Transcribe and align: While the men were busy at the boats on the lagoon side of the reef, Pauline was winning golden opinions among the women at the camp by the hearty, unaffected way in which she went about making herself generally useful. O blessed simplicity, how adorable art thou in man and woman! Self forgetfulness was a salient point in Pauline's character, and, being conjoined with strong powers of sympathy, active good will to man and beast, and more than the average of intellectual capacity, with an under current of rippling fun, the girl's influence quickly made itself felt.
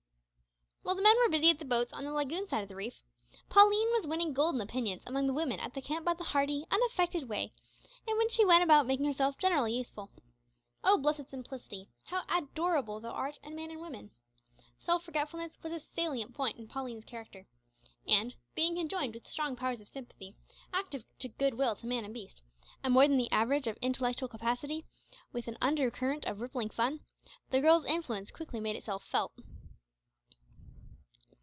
While 0.83 0.95
the 0.97 1.03
men 1.03 1.15
were 1.23 1.29
busy 1.29 1.49
at 1.49 1.57
the 1.59 1.63
boats 1.63 1.93
on 1.93 2.03
the 2.03 2.11
lagoon 2.11 2.49
side 2.49 2.63
of 2.63 2.67
the 2.67 2.75
reef, 2.75 3.01
Pauline 3.47 3.89
was 3.93 4.05
winning 4.07 4.33
golden 4.33 4.59
opinions 4.59 5.03
among 5.07 5.25
the 5.25 5.33
women 5.33 5.57
at 5.61 5.73
the 5.73 5.81
camp 5.81 6.03
by 6.03 6.15
the 6.15 6.23
hearty, 6.25 6.65
unaffected 6.69 7.29
way 7.29 7.53
in 8.05 8.17
which 8.17 8.33
she 8.33 8.43
went 8.43 8.61
about 8.63 8.85
making 8.85 9.05
herself 9.05 9.37
generally 9.37 9.71
useful. 9.77 10.09
O 10.83 10.97
blessed 10.97 11.29
simplicity, 11.29 11.87
how 12.03 12.23
adorable 12.27 13.05
art 13.05 13.39
thou 13.41 13.49
in 13.49 13.55
man 13.55 13.71
and 13.71 13.79
woman! 13.79 14.11
Self 14.79 15.05
forgetfulness 15.05 15.57
was 15.63 15.71
a 15.71 15.79
salient 15.79 16.33
point 16.35 16.57
in 16.57 16.67
Pauline's 16.67 17.05
character, 17.05 17.47
and, 18.05 18.35
being 18.53 18.75
conjoined 18.75 19.13
with 19.13 19.27
strong 19.27 19.55
powers 19.55 19.79
of 19.79 19.87
sympathy, 19.87 20.35
active 20.73 21.05
good 21.37 21.53
will 21.53 21.73
to 21.75 21.87
man 21.87 22.03
and 22.03 22.13
beast, 22.13 22.41
and 22.83 22.93
more 22.93 23.07
than 23.07 23.17
the 23.17 23.31
average 23.31 23.67
of 23.67 23.77
intellectual 23.81 24.27
capacity, 24.27 24.83
with 25.31 25.47
an 25.47 25.57
under 25.61 25.89
current 25.89 26.25
of 26.25 26.41
rippling 26.41 26.69
fun, 26.69 26.99
the 27.49 27.61
girl's 27.61 27.85
influence 27.85 28.29
quickly 28.29 28.59
made 28.59 28.75
itself 28.75 29.05
felt. 29.05 29.31